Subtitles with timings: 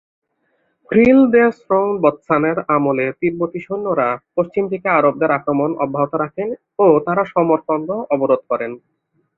[0.89, 6.49] খ্রি-ল্দে-স্রোং-ব্ত্সানের আমলে তিব্বতী সৈন্যরা পশ্চিমদিকে আরবদের আক্রমণ অব্যাহত রাখেন
[6.79, 8.71] ও তারা সমরকন্দ অবরোধ করেন।